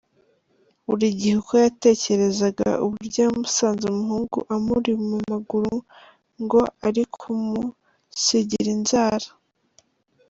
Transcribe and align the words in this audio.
Buri 0.87 1.05
gihe 1.19 1.35
uko 1.41 1.53
yatekerezaga 1.65 2.69
uburyo 2.85 3.17
yamusanze 3.27 3.83
umuhungu 3.87 4.37
amuri 4.55 4.91
mu 5.07 5.17
maguru 5.29 5.75
ngo 6.43 6.61
ari 6.87 7.03
kumusigira 7.15 8.69
inzara. 8.77 9.27